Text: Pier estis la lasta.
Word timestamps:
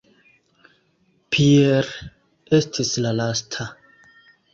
Pier 1.35 1.89
estis 2.61 2.93
la 3.07 3.13
lasta. 3.19 3.69